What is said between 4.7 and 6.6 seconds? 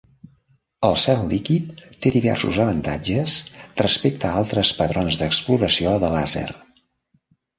patrons d'exploració de làser.